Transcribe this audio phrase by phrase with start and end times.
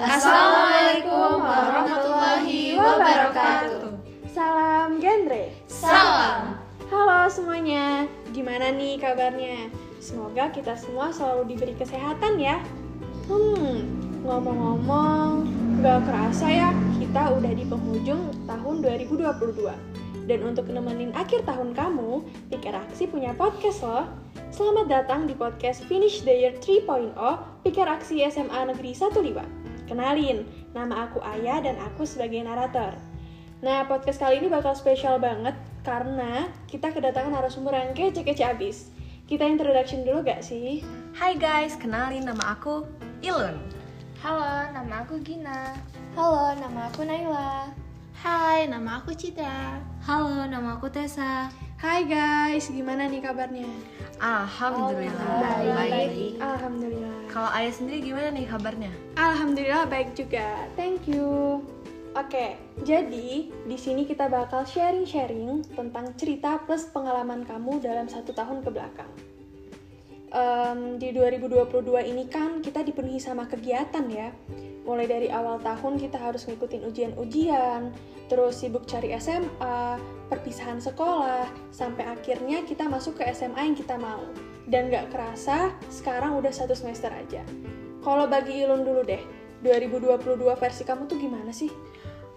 [0.00, 3.92] Assalamualaikum warahmatullahi wabarakatuh.
[4.32, 5.52] Salam genre.
[5.68, 6.56] Salam.
[6.88, 9.68] Halo semuanya, gimana nih kabarnya?
[10.00, 12.64] Semoga kita semua selalu diberi kesehatan ya.
[13.28, 13.84] Hmm,
[14.24, 15.44] ngomong-ngomong,
[15.84, 19.76] gak kerasa ya kita udah di penghujung tahun 2022.
[20.24, 24.08] Dan untuk nemenin akhir tahun kamu, Pikir Aksi punya podcast loh.
[24.48, 27.12] Selamat datang di podcast Finish the Year 3.0
[27.68, 29.69] Pikir Aksi SMA Negeri 15.
[29.90, 32.94] Kenalin, nama aku Ayah dan aku sebagai narator.
[33.58, 38.94] Nah, podcast kali ini bakal spesial banget karena kita kedatangan narasumber yang kece-kece abis.
[39.26, 40.86] Kita introduction dulu gak sih?
[41.18, 42.86] Hai guys, kenalin nama aku
[43.18, 43.58] Ilun.
[44.22, 45.74] Halo, nama aku Gina.
[46.14, 47.74] Halo, nama aku Naila.
[48.14, 49.82] Hai, nama aku Citra.
[50.06, 51.50] Halo, nama aku Tessa.
[51.80, 53.64] Hai guys, gimana nih kabarnya?
[54.20, 55.64] Alhamdulillah.
[55.64, 55.88] Baik.
[55.88, 56.32] Baik.
[56.36, 57.24] Alhamdulillah.
[57.32, 58.92] Kalau Ayah sendiri gimana nih kabarnya?
[59.16, 60.68] Alhamdulillah baik juga.
[60.76, 61.64] Thank you.
[62.12, 68.60] Oke, jadi di sini kita bakal sharing-sharing tentang cerita plus pengalaman kamu dalam satu tahun
[68.60, 69.12] ke belakang.
[70.36, 74.28] Em, di 2022 ini kan kita dipenuhi sama kegiatan ya.
[74.90, 77.94] Mulai dari awal tahun kita harus ngikutin ujian-ujian,
[78.26, 84.26] terus sibuk cari SMA, perpisahan sekolah, sampai akhirnya kita masuk ke SMA yang kita mau.
[84.66, 87.46] Dan gak kerasa, sekarang udah satu semester aja.
[88.02, 89.22] Kalau bagi Ilun dulu deh,
[89.62, 91.70] 2022 versi kamu tuh gimana sih?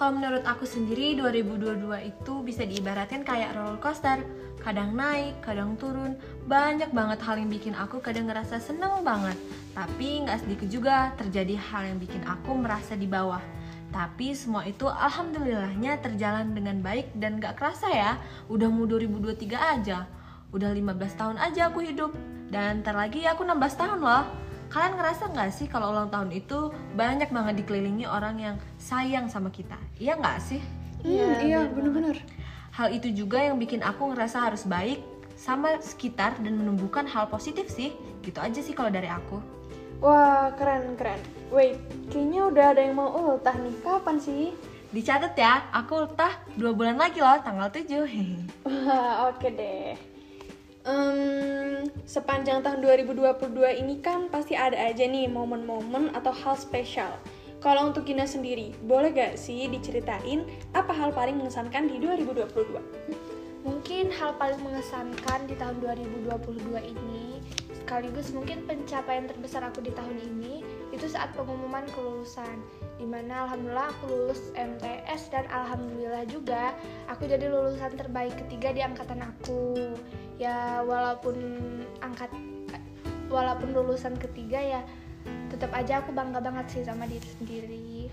[0.00, 4.24] Kalau menurut aku sendiri 2022 itu bisa diibaratkan kayak roller coaster.
[4.64, 6.16] Kadang naik, kadang turun.
[6.48, 9.36] Banyak banget hal yang bikin aku kadang ngerasa seneng banget.
[9.76, 13.44] Tapi nggak sedikit juga terjadi hal yang bikin aku merasa di bawah.
[13.92, 18.16] Tapi semua itu alhamdulillahnya terjalan dengan baik dan gak kerasa ya.
[18.48, 20.08] Udah mau 2023 aja.
[20.48, 22.16] Udah 15 tahun aja aku hidup.
[22.48, 24.24] Dan ntar lagi aku 16 tahun loh.
[24.70, 29.50] Kalian ngerasa nggak sih kalau ulang tahun itu banyak banget dikelilingi orang yang sayang sama
[29.50, 29.74] kita?
[29.98, 30.62] Iya nggak sih?
[31.02, 32.22] Hmm, iya, bener-bener.
[32.70, 35.02] Hal itu juga yang bikin aku ngerasa harus baik
[35.34, 37.98] sama sekitar dan menumbuhkan hal positif sih.
[38.22, 39.42] Gitu aja sih kalau dari aku.
[39.98, 41.18] Wah, keren, keren.
[41.50, 41.82] Wait,
[42.14, 43.74] kayaknya udah ada yang mau ultah nih.
[43.82, 44.54] Kapan sih?
[44.94, 48.06] Dicatat ya, aku ultah 2 bulan lagi loh, tanggal 7.
[48.70, 49.98] Wah, oke deh.
[50.80, 53.36] Em, sepanjang tahun 2022
[53.84, 57.20] ini kan pasti ada aja nih momen-momen atau hal spesial.
[57.60, 62.80] Kalau untuk Gina sendiri, boleh gak sih diceritain apa hal paling mengesankan di 2022?
[63.60, 67.44] Mungkin hal paling mengesankan di tahun 2022 ini
[67.76, 70.64] sekaligus mungkin pencapaian terbesar aku di tahun ini
[70.96, 72.62] itu saat pengumuman kelulusan
[72.96, 76.70] di mana alhamdulillah aku lulus MTS dan alhamdulillah juga
[77.10, 79.92] aku jadi lulusan terbaik ketiga di angkatan aku
[80.40, 81.36] ya walaupun
[82.00, 82.32] angkat
[83.28, 84.80] walaupun lulusan ketiga ya
[85.52, 88.08] tetap aja aku bangga banget sih sama diri sendiri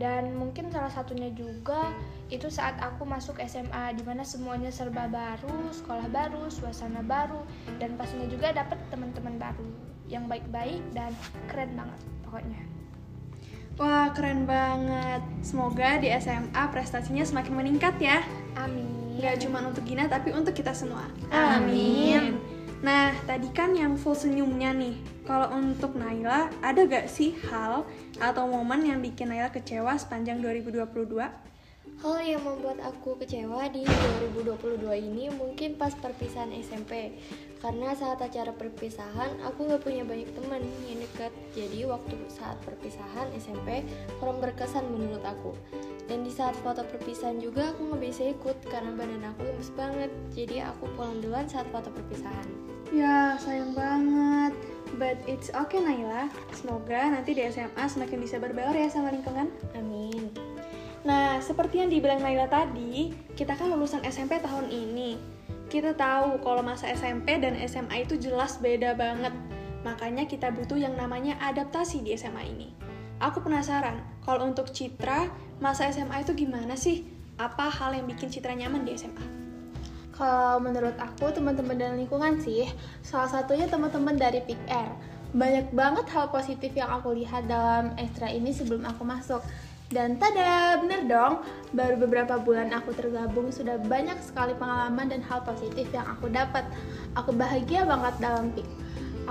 [0.00, 1.92] dan mungkin salah satunya juga
[2.32, 7.44] itu saat aku masuk SMA di mana semuanya serba baru, sekolah baru, suasana baru,
[7.76, 9.68] dan pastinya juga dapet teman-teman baru
[10.08, 11.12] yang baik-baik dan
[11.46, 12.60] keren banget pokoknya.
[13.78, 15.22] Wah, keren banget.
[15.44, 18.24] Semoga di SMA prestasinya semakin meningkat ya.
[18.58, 19.01] Amin.
[19.20, 21.04] Gak cuma untuk Gina, tapi untuk kita semua.
[21.28, 22.40] Amin.
[22.82, 24.98] Nah, tadi kan yang full senyumnya nih.
[25.22, 27.86] Kalau untuk Naila, ada gak sih hal
[28.18, 31.51] atau momen yang bikin Naila kecewa sepanjang 2022?
[32.02, 37.14] Hal yang membuat aku kecewa di 2022 ini mungkin pas perpisahan SMP
[37.62, 43.30] Karena saat acara perpisahan aku gak punya banyak teman yang dekat Jadi waktu saat perpisahan
[43.38, 43.86] SMP
[44.18, 45.54] kurang berkesan menurut aku
[46.10, 50.10] Dan di saat foto perpisahan juga aku gak bisa ikut karena badan aku lemes banget
[50.34, 52.50] Jadi aku pulang duluan saat foto perpisahan
[52.92, 54.52] Ya, sayang banget.
[55.00, 56.28] But it's okay Naila.
[56.52, 59.48] Semoga nanti di SMA semakin bisa berbaur ya sama lingkungan.
[59.72, 60.52] Amin
[61.02, 65.18] Nah, seperti yang dibilang Naila tadi, kita kan lulusan SMP tahun ini.
[65.66, 69.34] Kita tahu kalau masa SMP dan SMA itu jelas beda banget.
[69.82, 72.68] Makanya kita butuh yang namanya adaptasi di SMA ini.
[73.18, 75.26] Aku penasaran, kalau untuk Citra,
[75.58, 77.02] masa SMA itu gimana sih?
[77.34, 79.26] Apa hal yang bikin Citra nyaman di SMA?
[80.14, 82.68] Kalau menurut aku teman-teman dan lingkungan sih,
[83.02, 84.38] salah satunya teman-teman dari
[84.70, 84.90] Air.
[85.32, 89.40] Banyak banget hal positif yang aku lihat dalam ekstra ini sebelum aku masuk.
[89.92, 91.44] Dan tada, bener dong,
[91.76, 96.64] baru beberapa bulan aku tergabung sudah banyak sekali pengalaman dan hal positif yang aku dapat.
[97.12, 98.64] Aku bahagia banget dalam PIK.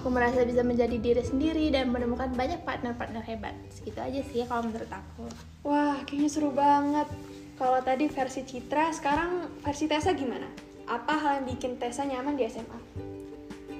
[0.00, 3.54] Aku merasa bisa menjadi diri sendiri dan menemukan banyak partner-partner hebat.
[3.68, 5.28] Segitu aja sih kalau menurut aku.
[5.62, 7.06] Wah, kayaknya seru banget.
[7.60, 10.48] Kalau tadi versi Citra, sekarang versi Tessa gimana?
[10.88, 13.05] Apa hal yang bikin Tessa nyaman di SMA?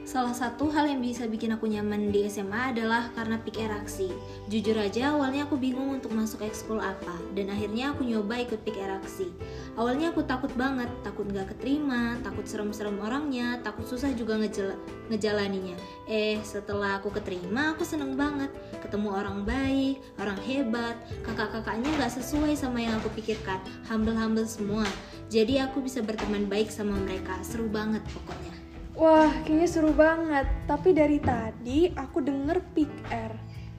[0.06, 4.14] Salah satu hal yang bisa bikin aku nyaman di SMA adalah karena pick eraksi.
[4.46, 8.78] Jujur aja awalnya aku bingung untuk masuk ekskul apa dan akhirnya aku nyoba ikut pick
[8.78, 9.34] eraksi.
[9.74, 14.78] Awalnya aku takut banget, takut gak keterima, takut serem-serem orangnya, takut susah juga ngejel
[15.10, 15.74] ngejalaninya.
[16.06, 20.94] Eh setelah aku keterima aku seneng banget, ketemu orang baik, orang hebat,
[21.26, 23.58] kakak-kakaknya gak sesuai sama yang aku pikirkan,
[23.90, 24.86] humble-humble semua.
[25.34, 28.65] Jadi aku bisa berteman baik sama mereka, seru banget pokoknya.
[28.96, 30.48] Wah, kayaknya seru banget.
[30.64, 33.32] Tapi dari tadi aku denger Pick R.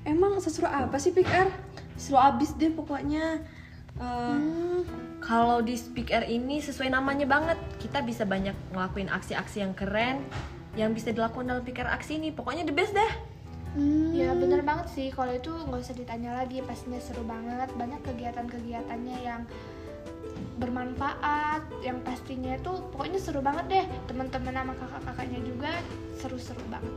[0.06, 1.50] Emang seseru apa sih Pick R?
[1.98, 3.42] Seru abis deh pokoknya.
[3.98, 4.82] Uh, Hmm,
[5.18, 10.22] Kalau di Speak Air ini sesuai namanya banget, kita bisa banyak ngelakuin aksi-aksi yang keren
[10.78, 12.30] yang bisa dilakukan dalam Speak Air aksi ini.
[12.30, 13.10] Pokoknya the best dah.
[13.74, 14.14] hmm.
[14.14, 17.74] Ya bener banget sih, kalau itu nggak usah ditanya lagi, pastinya seru banget.
[17.74, 19.42] Banyak kegiatan-kegiatannya yang
[20.58, 23.86] bermanfaat, yang pastinya itu pokoknya seru banget deh.
[24.10, 25.72] Teman-teman sama kakak-kakaknya juga
[26.18, 26.94] seru-seru banget.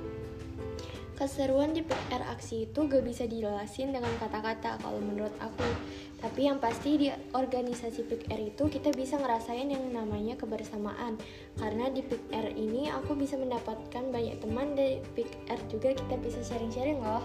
[1.21, 5.69] Keseruan di PR aksi itu gak bisa dijelasin dengan kata-kata kalau menurut aku.
[6.17, 11.21] Tapi yang pasti di organisasi PR itu kita bisa ngerasain yang namanya kebersamaan.
[11.61, 17.05] Karena di PR ini aku bisa mendapatkan banyak teman dari PR juga kita bisa sharing-sharing
[17.05, 17.21] loh.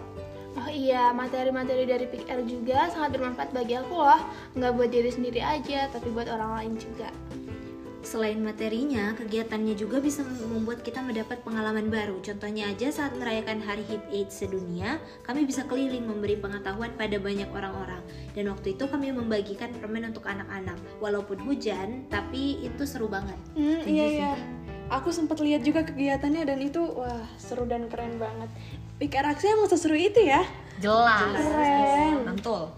[0.56, 4.22] Oh iya, materi-materi dari Pick R juga sangat bermanfaat bagi aku loh.
[4.56, 7.12] Nggak buat diri sendiri aja, tapi buat orang lain juga.
[8.06, 12.22] Selain materinya, kegiatannya juga bisa membuat kita mendapat pengalaman baru.
[12.22, 17.50] Contohnya aja saat merayakan Hari HIV AIDS sedunia, kami bisa keliling memberi pengetahuan pada banyak
[17.50, 18.06] orang-orang.
[18.38, 20.78] Dan waktu itu kami membagikan permen untuk anak-anak.
[21.02, 23.42] Walaupun hujan, tapi itu seru banget.
[23.58, 24.32] Hmm, iya iya.
[24.94, 28.54] Aku sempat lihat juga kegiatannya dan itu wah seru dan keren banget.
[28.96, 30.48] Pick aksi emang seseru itu ya?
[30.80, 31.36] Jelas.
[31.36, 32.32] Keren.
[32.32, 32.72] Mantul.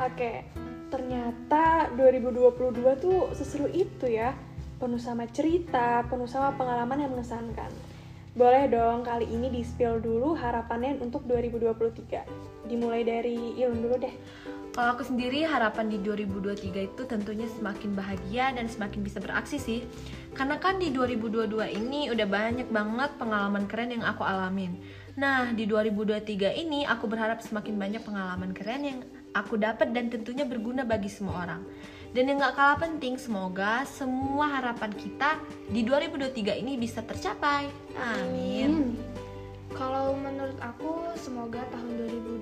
[0.00, 0.48] Oke,
[0.88, 4.32] ternyata 2022 tuh seseru itu ya.
[4.80, 7.68] Penuh sama cerita, penuh sama pengalaman yang mengesankan.
[8.32, 12.24] Boleh dong kali ini di-spill dulu harapannya untuk 2023.
[12.64, 14.14] Dimulai dari Ilun dulu deh.
[14.78, 19.82] Kalau aku sendiri harapan di 2023 itu tentunya semakin bahagia dan semakin bisa beraksi sih.
[20.38, 24.78] Karena kan di 2022 ini udah banyak banget pengalaman keren yang aku alamin.
[25.18, 28.98] Nah, di 2023 ini aku berharap semakin banyak pengalaman keren yang
[29.34, 31.66] aku dapat dan tentunya berguna bagi semua orang.
[32.14, 35.42] Dan yang gak kalah penting, semoga semua harapan kita
[35.74, 37.66] di 2023 ini bisa tercapai.
[37.98, 38.94] Amin.
[39.74, 42.37] Kalau menurut aku, semoga tahun 2023 itu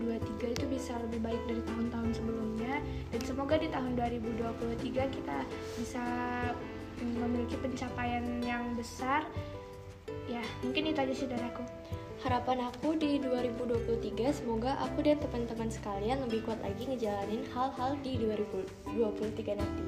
[0.87, 2.79] bisa lebih baik dari tahun-tahun sebelumnya
[3.11, 5.39] dan semoga di tahun 2023 kita
[5.83, 6.05] bisa
[7.03, 9.27] memiliki pencapaian yang besar.
[10.31, 11.67] Ya, mungkin itu aja sih dari aku.
[12.23, 18.23] Harapan aku di 2023 semoga aku dan teman-teman sekalian lebih kuat lagi ngejalanin hal-hal di
[18.87, 19.87] 2023 nanti.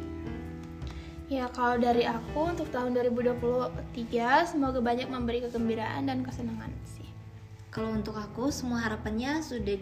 [1.31, 7.07] Ya, kalau dari aku untuk tahun 2023 semoga banyak memberi kegembiraan dan kesenangan sih.
[7.71, 9.79] Kalau untuk aku, semua harapannya sudah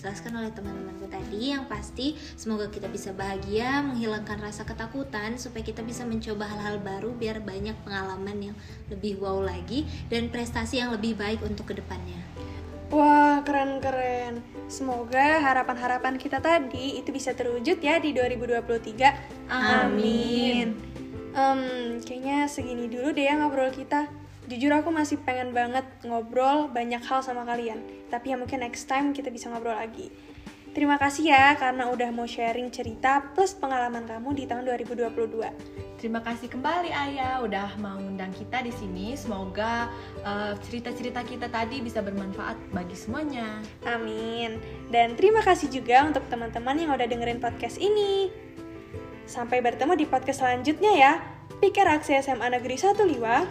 [0.00, 1.52] dijelaskan oleh teman-temanku tadi.
[1.52, 2.06] Yang pasti,
[2.40, 7.76] semoga kita bisa bahagia, menghilangkan rasa ketakutan, supaya kita bisa mencoba hal-hal baru, biar banyak
[7.84, 8.56] pengalaman yang
[8.88, 12.16] lebih wow lagi dan prestasi yang lebih baik untuk ke depannya.
[12.88, 14.40] Wah, keren-keren.
[14.72, 19.52] Semoga harapan-harapan kita tadi itu bisa terwujud ya di 2023.
[19.52, 20.74] Amin.
[21.30, 21.60] Em,
[22.02, 24.10] kayaknya segini dulu deh ya ngobrol kita.
[24.50, 27.86] Jujur aku masih pengen banget ngobrol banyak hal sama kalian.
[28.10, 30.10] Tapi ya mungkin next time kita bisa ngobrol lagi.
[30.74, 35.38] Terima kasih ya karena udah mau sharing cerita plus pengalaman kamu di tahun 2022.
[36.02, 39.14] Terima kasih kembali Ayah udah mau ngundang kita di sini.
[39.14, 39.86] Semoga
[40.18, 43.62] eh, cerita-cerita kita tadi bisa bermanfaat bagi semuanya.
[43.86, 44.58] Amin.
[44.90, 48.34] Dan terima kasih juga untuk teman-teman yang udah dengerin podcast ini.
[49.30, 51.39] Sampai bertemu di podcast selanjutnya ya.
[51.60, 53.44] Pikir Aksi SMA Negeri 1 Liwa.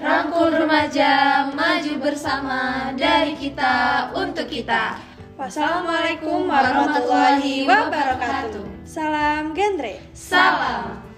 [0.00, 4.96] Rangkul remaja, maju bersama dari kita untuk kita.
[5.36, 8.64] Wassalamualaikum warahmatullahi wabarakatuh.
[8.88, 10.00] Salam genre.
[10.16, 11.09] Salam.